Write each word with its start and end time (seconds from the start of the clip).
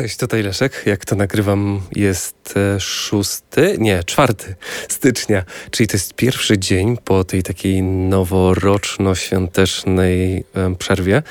Cześć, 0.00 0.16
tutaj 0.16 0.42
Leszek. 0.42 0.82
Jak 0.86 1.04
to 1.04 1.16
nagrywam, 1.16 1.80
jest 1.96 2.54
e, 2.56 2.80
szósty, 2.80 3.76
nie, 3.78 4.04
czwarty 4.04 4.54
stycznia, 4.88 5.44
czyli 5.70 5.86
to 5.86 5.96
jest 5.96 6.14
pierwszy 6.14 6.58
dzień 6.58 6.96
po 7.04 7.24
tej 7.24 7.42
takiej 7.42 7.82
noworoczno-świątecznej 7.82 10.44
przerwie, 10.78 11.22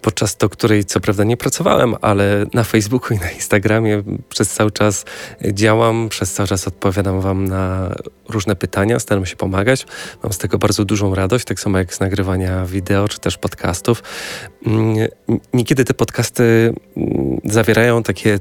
podczas 0.00 0.36
to 0.36 0.48
której 0.48 0.84
co 0.84 1.00
prawda 1.00 1.24
nie 1.24 1.36
pracowałem, 1.36 1.94
ale 2.00 2.46
na 2.54 2.64
Facebooku 2.64 3.16
i 3.16 3.20
na 3.20 3.30
Instagramie 3.30 4.02
przez 4.28 4.52
cały 4.52 4.70
czas 4.70 5.04
działam, 5.52 6.08
przez 6.08 6.32
cały 6.32 6.48
czas 6.48 6.68
odpowiadam 6.68 7.20
Wam 7.20 7.48
na 7.48 7.94
różne 8.28 8.56
pytania, 8.56 8.98
staram 8.98 9.26
się 9.26 9.36
pomagać. 9.36 9.86
Mam 10.22 10.32
z 10.32 10.38
tego 10.38 10.58
bardzo 10.58 10.84
dużą 10.84 11.14
radość, 11.14 11.44
tak 11.44 11.60
samo 11.60 11.78
jak 11.78 11.94
z 11.94 12.00
nagrywania 12.00 12.66
wideo 12.66 13.08
czy 13.08 13.20
też 13.20 13.38
podcastów. 13.38 14.02
Mm, 14.66 15.08
niekiedy 15.52 15.84
te 15.84 15.94
podcasty 15.94 16.74
zawierają 17.44 18.02
takie 18.02 18.34
e, 18.34 18.38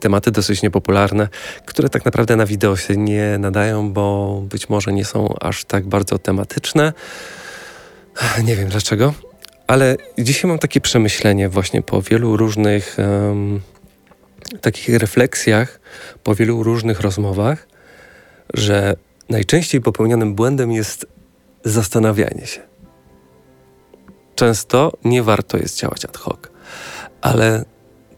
tematy 0.00 0.30
dosyć 0.30 0.62
niepopularne, 0.62 1.28
które 1.64 1.88
tak 1.88 2.04
naprawdę 2.04 2.36
na 2.36 2.46
wideo 2.46 2.76
się 2.76 2.96
nie 2.96 3.38
nadają, 3.38 3.92
bo 3.92 4.40
być 4.50 4.68
może 4.68 4.92
nie 4.92 5.04
są 5.04 5.34
aż 5.40 5.64
tak 5.64 5.86
bardzo 5.86 6.18
tematyczne. 6.18 6.92
Nie 8.44 8.56
wiem 8.56 8.68
dlaczego, 8.68 9.14
ale 9.66 9.96
dzisiaj 10.18 10.48
mam 10.48 10.58
takie 10.58 10.80
przemyślenie 10.80 11.48
właśnie 11.48 11.82
po 11.82 12.02
wielu 12.02 12.36
różnych 12.36 12.96
um, 12.98 13.60
takich 14.60 14.88
refleksjach, 14.98 15.80
po 16.22 16.34
wielu 16.34 16.62
różnych 16.62 17.00
rozmowach, 17.00 17.68
że 18.54 18.96
najczęściej 19.28 19.80
popełnianym 19.80 20.34
błędem 20.34 20.72
jest 20.72 21.06
zastanawianie 21.64 22.46
się. 22.46 22.60
Często 24.34 24.92
nie 25.04 25.22
warto 25.22 25.56
jest 25.56 25.78
działać 25.78 26.04
ad 26.04 26.16
hoc, 26.16 26.38
ale 27.20 27.64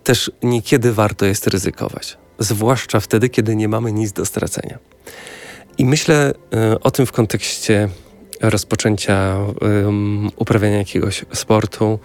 też 0.07 0.31
niekiedy 0.43 0.93
warto 0.93 1.27
jest 1.27 1.47
ryzykować, 1.47 2.19
zwłaszcza 2.39 3.01
wtedy, 3.01 3.29
kiedy 3.29 3.57
nie 3.57 3.69
mamy 3.69 3.93
nic 3.93 4.13
do 4.13 4.27
stracenia. 4.27 4.79
I 5.79 5.85
myślę 5.85 6.35
y, 6.75 6.81
o 6.81 6.91
tym 6.91 7.07
w 7.07 7.13
kontekście 7.13 7.89
rozpoczęcia 8.41 9.37
uprawiania 10.37 10.79
jakiegoś 10.79 11.25
sportu, 11.35 11.99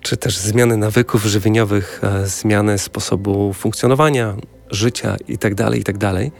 czy 0.00 0.16
też 0.16 0.36
zmiany 0.36 0.76
nawyków 0.76 1.24
żywieniowych, 1.24 2.00
e, 2.02 2.26
zmiany 2.26 2.78
sposobu 2.78 3.52
funkcjonowania, 3.52 4.36
życia 4.70 5.16
itd., 5.28 5.54
tak 5.64 5.76
itd., 5.76 5.98
tak 5.98 6.32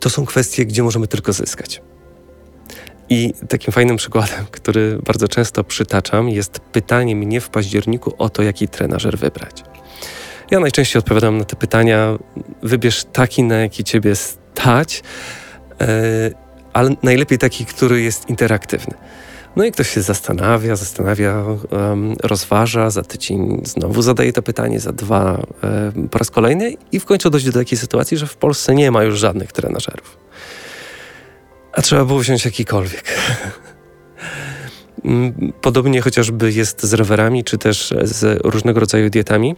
to 0.00 0.10
są 0.10 0.26
kwestie, 0.26 0.66
gdzie 0.66 0.82
możemy 0.82 1.06
tylko 1.06 1.32
zyskać. 1.32 1.82
I 3.08 3.34
takim 3.48 3.72
fajnym 3.72 3.96
przykładem, 3.96 4.46
który 4.50 4.98
bardzo 5.06 5.28
często 5.28 5.64
przytaczam, 5.64 6.28
jest 6.28 6.60
pytanie 6.60 7.16
mnie 7.16 7.40
w 7.40 7.48
październiku 7.48 8.14
o 8.18 8.28
to, 8.28 8.42
jaki 8.42 8.68
trenażer 8.68 9.18
wybrać. 9.18 9.71
Ja 10.52 10.60
najczęściej 10.60 10.98
odpowiadam 10.98 11.38
na 11.38 11.44
te 11.44 11.56
pytania: 11.56 12.18
wybierz 12.62 13.04
taki, 13.04 13.42
na 13.42 13.56
jaki 13.56 13.84
ciebie 13.84 14.16
stać, 14.16 15.02
yy, 15.80 15.86
ale 16.72 16.90
najlepiej 17.02 17.38
taki, 17.38 17.66
który 17.66 18.02
jest 18.02 18.30
interaktywny. 18.30 18.94
No 19.56 19.64
i 19.64 19.72
ktoś 19.72 19.90
się 19.90 20.02
zastanawia, 20.02 20.76
zastanawia, 20.76 21.44
rozważa, 22.22 22.90
za 22.90 23.02
tydzień 23.02 23.60
znowu 23.64 24.02
zadaje 24.02 24.32
to 24.32 24.42
pytanie, 24.42 24.80
za 24.80 24.92
dwa 24.92 25.42
po 26.10 26.18
raz 26.18 26.30
kolejny 26.30 26.76
i 26.92 27.00
w 27.00 27.04
końcu 27.04 27.30
dojdzie 27.30 27.52
do 27.52 27.58
takiej 27.58 27.78
sytuacji, 27.78 28.16
że 28.16 28.26
w 28.26 28.36
Polsce 28.36 28.74
nie 28.74 28.90
ma 28.90 29.02
już 29.02 29.18
żadnych 29.18 29.52
trenażerów. 29.52 30.16
A 31.72 31.82
trzeba 31.82 32.04
było 32.04 32.18
wziąć 32.18 32.44
jakikolwiek. 32.44 33.04
Mm, 35.04 35.52
podobnie 35.60 36.00
chociażby 36.00 36.52
jest 36.52 36.82
z 36.82 36.92
rowerami, 36.92 37.44
czy 37.44 37.58
też 37.58 37.94
z 38.02 38.40
różnego 38.44 38.80
rodzaju 38.80 39.10
dietami. 39.10 39.56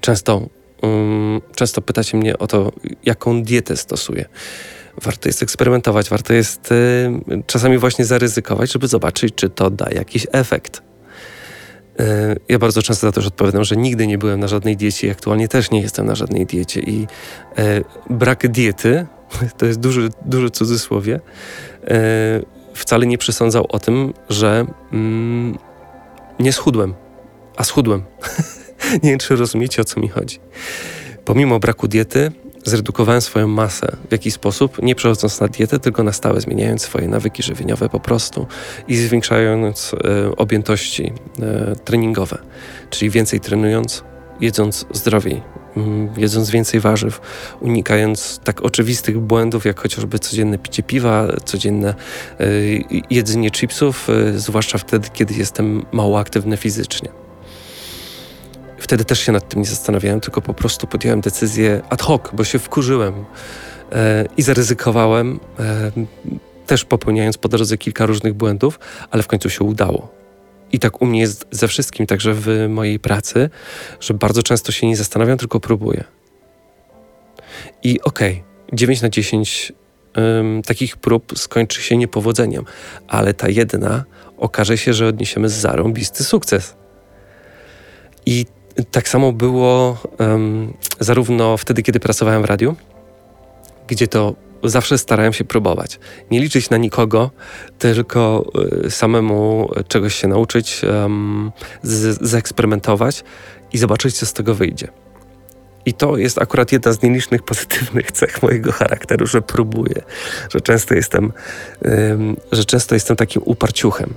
Często, 0.00 0.48
um, 0.82 1.40
często 1.54 1.82
pytacie 1.82 2.16
mnie 2.16 2.38
o 2.38 2.46
to, 2.46 2.72
jaką 3.04 3.42
dietę 3.42 3.76
stosuję. 3.76 4.24
Warto 5.02 5.28
jest 5.28 5.42
eksperymentować, 5.42 6.08
warto 6.08 6.32
jest 6.32 6.72
y, 6.72 7.10
czasami 7.46 7.78
właśnie 7.78 8.04
zaryzykować, 8.04 8.72
żeby 8.72 8.88
zobaczyć, 8.88 9.34
czy 9.34 9.50
to 9.50 9.70
da 9.70 9.86
jakiś 9.90 10.26
efekt. 10.32 10.82
Y, 12.00 12.04
ja 12.48 12.58
bardzo 12.58 12.82
często 12.82 13.06
za 13.06 13.12
to 13.12 13.20
też 13.20 13.26
odpowiadam, 13.26 13.64
że 13.64 13.76
nigdy 13.76 14.06
nie 14.06 14.18
byłem 14.18 14.40
na 14.40 14.48
żadnej 14.48 14.76
diecie 14.76 15.06
i 15.06 15.10
aktualnie 15.10 15.48
też 15.48 15.70
nie 15.70 15.80
jestem 15.80 16.06
na 16.06 16.14
żadnej 16.14 16.46
diecie. 16.46 16.80
I 16.80 17.06
y, 17.58 17.84
brak 18.10 18.48
diety, 18.48 19.06
to 19.58 19.66
jest 19.66 19.80
duży, 19.80 20.08
duży 20.26 20.50
cudzysłowie, 20.50 21.20
wcale 22.74 23.06
nie 23.06 23.18
przesądzał 23.18 23.66
o 23.68 23.78
tym, 23.78 24.14
że 24.28 24.66
mm, 24.92 25.58
nie 26.38 26.52
schudłem, 26.52 26.94
a 27.56 27.64
schudłem. 27.64 28.02
nie 29.02 29.10
wiem, 29.10 29.18
czy 29.18 29.36
rozumiecie, 29.36 29.82
o 29.82 29.84
co 29.84 30.00
mi 30.00 30.08
chodzi. 30.08 30.38
Pomimo 31.24 31.58
braku 31.58 31.88
diety, 31.88 32.32
zredukowałem 32.64 33.20
swoją 33.20 33.48
masę. 33.48 33.96
W 34.08 34.12
jaki 34.12 34.30
sposób? 34.30 34.82
Nie 34.82 34.94
przechodząc 34.94 35.40
na 35.40 35.48
dietę, 35.48 35.78
tylko 35.78 36.02
na 36.02 36.12
stałe, 36.12 36.40
zmieniając 36.40 36.82
swoje 36.82 37.08
nawyki 37.08 37.42
żywieniowe 37.42 37.88
po 37.88 38.00
prostu 38.00 38.46
i 38.88 38.96
zwiększając 38.96 39.94
e, 39.94 40.36
objętości 40.36 41.12
e, 41.42 41.76
treningowe. 41.84 42.38
Czyli 42.90 43.10
więcej 43.10 43.40
trenując, 43.40 44.04
jedząc 44.40 44.86
zdrowiej, 44.92 45.42
mm, 45.76 46.08
jedząc 46.16 46.50
więcej 46.50 46.80
warzyw, 46.80 47.20
unikając 47.60 48.40
tak 48.44 48.62
oczywistych 48.62 49.18
błędów, 49.18 49.64
jak 49.64 49.80
chociażby 49.80 50.18
codzienne 50.18 50.58
picie 50.58 50.82
piwa, 50.82 51.28
codzienne 51.44 51.94
e, 52.40 52.46
jedzenie 53.10 53.50
chipsów, 53.50 54.08
e, 54.10 54.38
zwłaszcza 54.38 54.78
wtedy, 54.78 55.08
kiedy 55.12 55.34
jestem 55.34 55.86
mało 55.92 56.18
aktywny 56.18 56.56
fizycznie. 56.56 57.21
Wtedy 58.92 59.04
też 59.04 59.20
się 59.20 59.32
nad 59.32 59.48
tym 59.48 59.60
nie 59.60 59.66
zastanawiałem, 59.66 60.20
tylko 60.20 60.42
po 60.42 60.54
prostu 60.54 60.86
podjąłem 60.86 61.20
decyzję 61.20 61.80
ad 61.90 62.02
hoc, 62.02 62.22
bo 62.32 62.44
się 62.44 62.58
wkurzyłem 62.58 63.24
e, 63.92 64.24
i 64.36 64.42
zaryzykowałem, 64.42 65.40
e, 65.58 65.92
też 66.66 66.84
popełniając 66.84 67.38
po 67.38 67.48
drodze 67.48 67.78
kilka 67.78 68.06
różnych 68.06 68.34
błędów, 68.34 68.78
ale 69.10 69.22
w 69.22 69.26
końcu 69.26 69.50
się 69.50 69.64
udało. 69.64 70.08
I 70.72 70.78
tak 70.78 71.02
u 71.02 71.06
mnie 71.06 71.20
jest 71.20 71.46
ze 71.50 71.68
wszystkim, 71.68 72.06
także 72.06 72.34
w 72.34 72.66
mojej 72.68 72.98
pracy, 72.98 73.50
że 74.00 74.14
bardzo 74.14 74.42
często 74.42 74.72
się 74.72 74.86
nie 74.86 74.96
zastanawiam, 74.96 75.38
tylko 75.38 75.60
próbuję. 75.60 76.04
I 77.82 78.00
okej, 78.00 78.32
okay, 78.32 78.76
9 78.76 79.02
na 79.02 79.08
10 79.08 79.72
um, 80.16 80.62
takich 80.62 80.96
prób 80.96 81.32
skończy 81.38 81.82
się 81.82 81.96
niepowodzeniem, 81.96 82.64
ale 83.08 83.34
ta 83.34 83.48
jedna 83.48 84.04
okaże 84.36 84.78
się, 84.78 84.92
że 84.94 85.06
odniesiemy 85.06 85.48
zarąbisty 85.48 86.24
sukces. 86.24 86.74
I 88.26 88.46
tak 88.90 89.08
samo 89.08 89.32
było 89.32 89.96
um, 90.18 90.74
zarówno 91.00 91.56
wtedy, 91.56 91.82
kiedy 91.82 92.00
pracowałem 92.00 92.42
w 92.42 92.44
radiu, 92.44 92.76
gdzie 93.88 94.08
to 94.08 94.34
zawsze 94.64 94.98
starałem 94.98 95.32
się 95.32 95.44
próbować. 95.44 95.98
Nie 96.30 96.40
liczyć 96.40 96.70
na 96.70 96.76
nikogo, 96.76 97.30
tylko 97.78 98.44
y, 98.86 98.90
samemu 98.90 99.70
czegoś 99.88 100.14
się 100.14 100.28
nauczyć, 100.28 100.82
um, 101.02 101.52
zeksperymentować 102.20 103.24
i 103.72 103.78
zobaczyć, 103.78 104.18
co 104.18 104.26
z 104.26 104.32
tego 104.32 104.54
wyjdzie. 104.54 104.88
I 105.86 105.94
to 105.94 106.16
jest 106.16 106.38
akurat 106.42 106.72
jedna 106.72 106.92
z 106.92 107.02
nielicznych 107.02 107.42
pozytywnych 107.42 108.12
cech 108.12 108.42
mojego 108.42 108.72
charakteru, 108.72 109.26
że 109.26 109.42
próbuję, 109.42 110.02
że 110.50 110.60
często 110.60 110.94
jestem, 110.94 111.32
um, 111.82 112.36
że 112.52 112.64
często 112.64 112.94
jestem 112.94 113.16
takim 113.16 113.42
uparciuchem. 113.44 114.14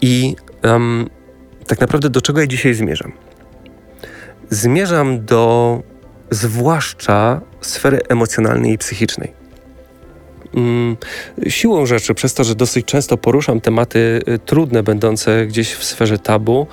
I 0.00 0.36
um, 0.64 1.10
tak 1.66 1.80
naprawdę 1.80 2.10
do 2.10 2.20
czego 2.20 2.40
ja 2.40 2.46
dzisiaj 2.46 2.74
zmierzam? 2.74 3.12
Zmierzam 4.52 5.24
do 5.24 5.82
zwłaszcza 6.30 7.40
sfery 7.60 8.00
emocjonalnej 8.08 8.72
i 8.72 8.78
psychicznej. 8.78 9.32
Mm, 10.54 10.96
siłą 11.48 11.86
rzeczy, 11.86 12.14
przez 12.14 12.34
to, 12.34 12.44
że 12.44 12.54
dosyć 12.54 12.86
często 12.86 13.16
poruszam 13.16 13.60
tematy 13.60 14.20
y, 14.28 14.38
trudne, 14.38 14.82
będące 14.82 15.46
gdzieś 15.46 15.72
w 15.72 15.84
sferze 15.84 16.18
tabu, 16.18 16.66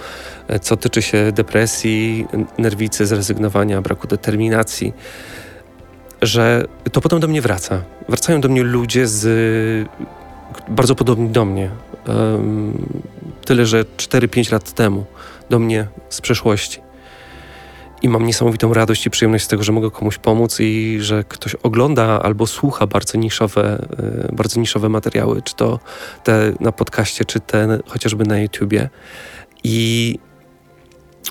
y, 0.56 0.59
co 0.59 0.78
tyczy 0.78 1.01
się 1.01 1.31
depresji, 1.31 2.28
nerwicy, 2.57 3.06
zrezygnowania, 3.06 3.81
braku 3.81 4.08
determinacji, 4.08 4.93
że 6.22 6.67
to 6.91 7.02
potem 7.02 7.20
do 7.20 7.28
mnie 7.28 7.41
wraca. 7.41 7.84
Wracają 8.09 8.41
do 8.41 8.49
mnie 8.49 8.64
ludzie 8.64 9.08
z 9.08 9.90
bardzo 10.67 10.96
podobni 10.96 11.29
do 11.29 11.46
mnie. 11.46 11.70
tyle, 13.46 13.66
że 13.66 13.84
4-5 13.97 14.52
lat 14.52 14.73
temu 14.73 15.05
do 15.49 15.59
mnie 15.59 15.87
z 16.09 16.22
przeszłości 16.22 16.89
i 18.01 18.09
mam 18.09 18.25
niesamowitą 18.25 18.73
radość 18.73 19.05
i 19.05 19.09
przyjemność 19.09 19.46
z 19.46 19.47
tego, 19.47 19.63
że 19.63 19.72
mogę 19.72 19.91
komuś 19.91 20.17
pomóc 20.17 20.59
i 20.59 20.97
że 21.01 21.23
ktoś 21.23 21.55
ogląda 21.55 22.22
albo 22.22 22.47
słucha 22.47 22.87
bardzo 22.87 23.17
niszowe, 23.17 23.87
e, 24.29 24.35
bardzo 24.35 24.59
niszowe 24.59 24.90
materiały, 24.90 25.41
czy 25.41 25.55
to 25.55 25.79
te 26.23 26.53
na 26.59 26.72
podcaście, 26.72 27.25
czy 27.25 27.40
te 27.40 27.79
chociażby 27.87 28.25
na 28.25 28.40
YouTubie. 28.40 28.90
I 29.63 30.19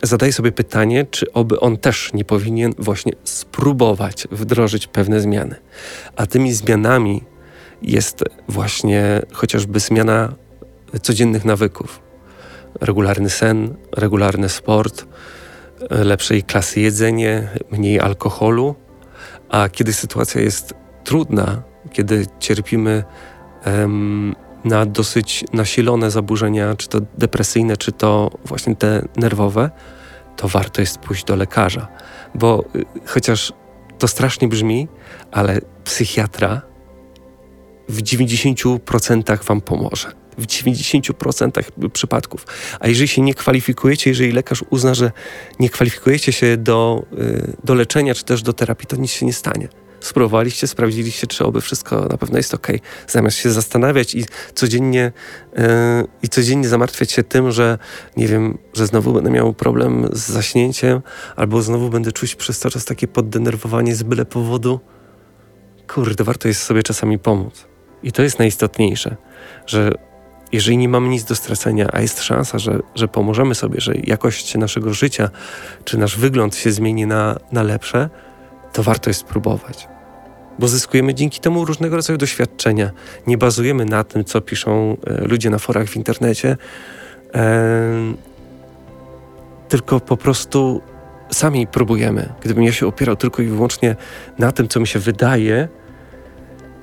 zadaje 0.03 0.33
sobie 0.33 0.53
pytanie, 0.53 1.07
czy 1.11 1.33
oby 1.33 1.61
on 1.61 1.77
też 1.77 2.13
nie 2.13 2.25
powinien 2.25 2.73
właśnie 2.79 3.13
spróbować 3.25 4.29
wdrożyć 4.31 4.87
pewne 4.87 5.21
zmiany. 5.21 5.57
A 6.17 6.27
tymi 6.27 6.53
zmianami 6.53 7.23
jest 7.83 8.25
właśnie 8.49 9.23
chociażby 9.33 9.81
zmiana 9.81 10.35
codziennych 11.03 11.45
nawyków. 11.45 12.01
Regularny 12.81 13.31
sen, 13.31 13.75
regularny 13.93 14.49
sport, 14.49 15.07
lepszej 15.91 16.43
klasy 16.43 16.81
jedzenie, 16.81 17.49
mniej 17.71 18.01
alkoholu, 18.01 18.75
a 19.49 19.69
kiedy 19.69 19.93
sytuacja 19.93 20.41
jest 20.41 20.75
trudna, 21.05 21.63
kiedy 21.93 22.27
cierpimy 22.39 23.05
em, 23.65 24.35
na 24.65 24.87
dosyć 24.87 25.45
nasilone 25.53 26.11
zaburzenia, 26.11 26.75
czy 26.77 26.89
to 26.89 27.01
depresyjne, 27.19 27.77
czy 27.77 27.93
to 27.93 28.31
właśnie 28.45 28.77
te 28.77 29.09
nerwowe, 29.17 29.71
to 30.37 30.49
warto 30.49 30.81
jest 30.81 30.99
pójść 30.99 31.25
do 31.25 31.37
lekarza. 31.37 31.89
Bo 32.35 32.65
y, 32.77 32.85
chociaż 33.07 33.53
to 33.99 34.09
strasznie 34.09 34.49
brzmi, 34.49 34.89
ale 35.31 35.61
psychiatra 35.85 36.63
w 37.89 38.03
90% 38.03 39.45
wam 39.45 39.61
pomoże. 39.61 40.13
W 40.39 40.47
90% 40.47 41.63
przypadków. 41.93 42.47
A 42.81 42.89
jeżeli 42.89 43.09
się 43.09 43.23
nie 43.23 43.35
kwalifikujecie, 43.35 44.11
jeżeli 44.11 44.33
lekarz 44.33 44.65
uzna, 44.71 44.95
że 44.95 45.13
nie 45.61 45.71
kwalifikujecie 45.71 46.33
się 46.33 46.57
do, 46.57 47.07
y, 47.19 47.57
do 47.65 47.75
leczenia 47.75 48.15
czy 48.15 48.25
też 48.25 48.43
do 48.43 48.53
terapii, 48.53 48.87
to 48.87 48.97
nic 48.97 49.11
się 49.11 49.27
nie 49.27 49.33
stanie 49.33 49.69
spróbowaliście, 50.01 50.67
sprawdziliście, 50.67 51.27
czy 51.27 51.45
oby 51.45 51.61
wszystko 51.61 52.01
na 52.01 52.19
pewno 52.19 52.37
jest 52.37 52.55
ok, 52.55 52.69
zamiast 53.09 53.37
się 53.37 53.51
zastanawiać 53.51 54.15
i 54.15 54.25
codziennie, 54.55 55.13
yy, 55.57 55.63
i 56.23 56.29
codziennie 56.29 56.69
zamartwiać 56.69 57.13
się 57.13 57.23
tym, 57.23 57.53
że 57.53 57.79
nie 58.17 58.29
wiem, 58.29 58.59
że 58.75 58.87
znowu 58.87 59.13
będę 59.13 59.31
miał 59.31 59.55
problem 59.55 60.09
z 60.13 60.29
zaśnięciem, 60.29 61.01
albo 61.37 61.63
znowu 61.63 61.91
będę 61.91 62.13
czuć 62.13 62.35
przez 62.35 62.61
to 62.61 62.71
czas 62.71 62.85
takie 62.85 63.09
poddenerwowanie 63.09 63.95
z 63.95 64.03
byle 64.03 64.25
powodu. 64.25 64.81
Kurde, 65.95 66.25
warto 66.25 66.49
jest 66.49 66.63
sobie 66.63 66.83
czasami 66.83 67.19
pomóc. 67.19 67.65
I 68.03 68.13
to 68.13 68.23
jest 68.23 68.39
najistotniejsze, 68.39 69.17
że 69.67 69.93
jeżeli 70.53 70.77
nie 70.77 70.89
mamy 70.89 71.09
nic 71.09 71.25
do 71.25 71.35
stracenia, 71.35 71.89
a 71.93 72.01
jest 72.01 72.23
szansa, 72.23 72.59
że, 72.59 72.79
że 72.95 73.09
pomożemy 73.09 73.55
sobie, 73.55 73.81
że 73.81 73.95
jakość 74.05 74.55
naszego 74.55 74.95
życia 74.95 75.31
czy 75.85 75.99
nasz 75.99 76.19
wygląd 76.19 76.57
się 76.57 76.73
zmieni 76.73 77.07
na, 77.07 77.37
na 77.53 77.63
lepsze, 77.63 78.11
to 78.73 78.83
warto 78.83 79.11
jest 79.11 79.21
spróbować. 79.21 79.89
Bo 80.59 80.69
zyskujemy 80.69 81.15
dzięki 81.15 81.41
temu 81.41 81.65
różnego 81.65 81.97
rodzaju 81.97 82.19
doświadczenia. 82.19 82.91
Nie 83.27 83.39
bazujemy 83.39 83.85
na 83.85 84.05
tym, 84.05 84.25
co 84.25 84.41
piszą 84.41 84.97
e, 85.07 85.25
ludzie 85.25 85.51
na 85.51 85.59
forach 85.59 85.87
w 85.89 85.97
internecie, 85.97 86.57
e, 87.35 88.15
tylko 89.69 90.01
po 90.01 90.17
prostu 90.17 90.81
sami 91.33 91.67
próbujemy. 91.67 92.33
Gdybym 92.43 92.65
ja 92.65 92.73
się 92.73 92.87
opierał 92.87 93.17
tylko 93.17 93.43
i 93.43 93.47
wyłącznie 93.47 93.97
na 94.39 94.53
tym, 94.53 94.69
co 94.69 94.81
mi 94.81 94.87
się 94.87 94.99
wydaje, 94.99 95.69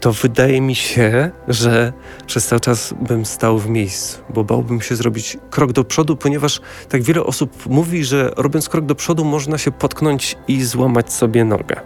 to 0.06 0.14
wydaje 0.14 0.62
mi 0.62 0.76
się, 0.76 1.32
że 1.48 1.94
przez 2.28 2.48
cały 2.48 2.60
czas 2.60 2.94
bym 3.02 3.26
stał 3.26 3.60
w 3.60 3.70
miejscu, 3.70 4.20
bo 4.30 4.44
bałbym 4.44 4.82
się 4.82 4.96
zrobić 4.96 5.38
krok 5.50 5.72
do 5.72 5.84
przodu, 5.84 6.18
ponieważ 6.18 6.62
tak 6.90 7.04
wiele 7.04 7.24
osób 7.24 7.66
mówi, 7.66 8.06
że 8.06 8.32
robiąc 8.38 8.70
krok 8.70 8.86
do 8.86 8.96
przodu 8.96 9.26
można 9.26 9.58
się 9.58 9.72
potknąć 9.72 10.38
i 10.48 10.64
złamać 10.64 11.14
sobie 11.14 11.44
nogę. 11.44 11.82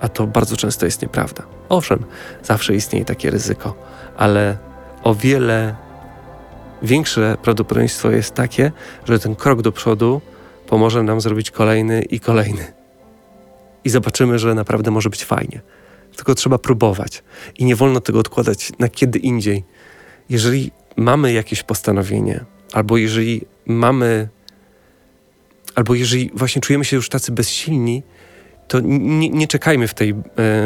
A 0.00 0.08
to 0.08 0.26
bardzo 0.26 0.56
często 0.56 0.86
jest 0.86 1.02
nieprawda. 1.02 1.42
Owszem, 1.68 2.04
zawsze 2.42 2.74
istnieje 2.74 3.04
takie 3.04 3.30
ryzyko, 3.30 3.74
ale 4.16 4.58
o 5.02 5.14
wiele 5.14 5.76
większe 6.82 7.36
prawdopodobieństwo 7.42 8.10
jest 8.10 8.34
takie, 8.34 8.72
że 9.04 9.18
ten 9.18 9.34
krok 9.34 9.62
do 9.62 9.72
przodu 9.72 10.20
pomoże 10.66 11.02
nam 11.02 11.20
zrobić 11.20 11.50
kolejny 11.50 12.02
i 12.02 12.20
kolejny. 12.20 12.72
I 13.84 13.90
zobaczymy, 13.90 14.38
że 14.38 14.54
naprawdę 14.54 14.90
może 14.90 15.10
być 15.10 15.24
fajnie 15.24 15.60
tylko 16.16 16.34
trzeba 16.34 16.58
próbować 16.58 17.22
i 17.58 17.64
nie 17.64 17.76
wolno 17.76 18.00
tego 18.00 18.18
odkładać 18.18 18.72
na 18.78 18.88
kiedy 18.88 19.18
indziej. 19.18 19.64
Jeżeli 20.28 20.70
mamy 20.96 21.32
jakieś 21.32 21.62
postanowienie, 21.62 22.44
albo 22.72 22.96
jeżeli 22.96 23.40
mamy, 23.66 24.28
albo 25.74 25.94
jeżeli 25.94 26.30
właśnie 26.34 26.62
czujemy 26.62 26.84
się 26.84 26.96
już 26.96 27.08
tacy 27.08 27.32
bezsilni, 27.32 28.02
to 28.68 28.80
nie, 28.80 29.28
nie 29.28 29.48
czekajmy 29.48 29.88
w 29.88 29.94
tej 29.94 30.10
e, 30.10 30.14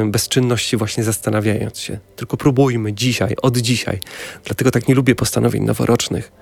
bezczynności, 0.07 0.77
właśnie 0.77 1.05
zastanawiając 1.05 1.79
się, 1.79 1.99
tylko 2.17 2.37
próbujmy 2.37 2.93
dzisiaj, 2.93 3.35
od 3.43 3.57
dzisiaj. 3.57 4.01
Dlatego 4.45 4.71
tak 4.71 4.89
nie 4.89 4.95
lubię 4.95 5.15
postanowień 5.15 5.65
noworocznych, 5.65 6.33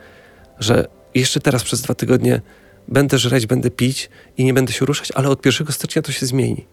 że 0.59 0.89
jeszcze 1.15 1.41
teraz 1.41 1.65
przez 1.65 1.83
dwa 1.83 1.95
tygodnie 1.95 2.41
będę 2.89 3.19
żreć, 3.19 3.47
będę 3.47 3.71
pić 3.71 4.11
i 4.37 4.45
nie 4.45 4.55
będę 4.55 4.73
się 4.73 4.87
ruszać, 4.87 5.13
ale 5.13 5.29
od 5.29 5.47
1 5.47 5.67
stycznia 5.73 6.03
to 6.03 6.13
się 6.13 6.27
zmieni. 6.27 6.67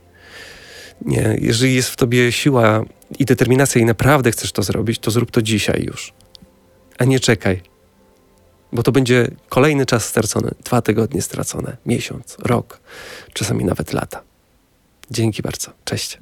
Nie, 1.06 1.38
jeżeli 1.42 1.76
jest 1.76 1.90
w 1.90 1.96
tobie 1.96 2.32
siła 2.32 2.84
i 3.20 3.26
determinacja 3.26 3.82
i 3.82 3.86
naprawdę 3.86 4.32
chcesz 4.32 4.52
to 4.52 4.64
zrobić, 4.64 5.00
to 5.00 5.12
zrób 5.12 5.32
to 5.32 5.42
dzisiaj 5.42 5.84
już. 5.84 6.14
A 6.98 7.06
nie 7.06 7.20
czekaj. 7.20 7.62
Bo 8.74 8.84
to 8.84 8.92
będzie 8.92 9.32
kolejny 9.50 9.86
czas 9.86 10.06
stracony, 10.06 10.52
dwa 10.64 10.82
tygodnie 10.82 11.22
stracone, 11.22 11.78
miesiąc, 11.86 12.38
rok, 12.40 12.80
czasami 13.34 13.66
nawet 13.66 13.94
lata. 13.94 14.24
Dzięki 15.12 15.42
bardzo. 15.42 15.72
Cześć. 15.86 16.18